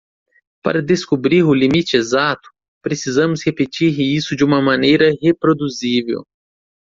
[0.63, 2.49] Para descobrir o limite exato?,
[2.81, 6.23] precisamos repetir isso de uma maneira reproduzível.